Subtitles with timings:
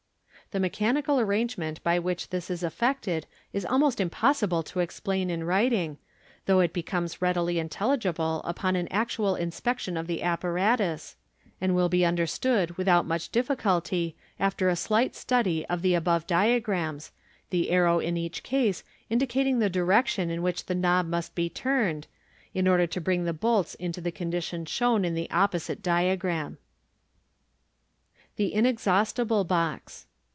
[0.51, 5.31] The mechanical ar rangement by which this is effected is almost impos sible to explain
[5.31, 5.97] m writing,
[6.45, 11.15] though it becomes readily intelligible upon an actual inspection of the apparatus,
[11.61, 17.13] and will be understood without much difficulty after a slight study of the above diagrams,
[17.49, 22.07] the arrow in each case indicating the direction in which the knob must be turned,
[22.53, 26.57] in order to bring the b^lts into the condition shown in the opposite diagram.
[28.35, 28.51] Fig.
[28.51, 28.51] 224.
[28.51, 28.51] Fig, 22^.
[28.51, 30.07] The Inexhaustible Box.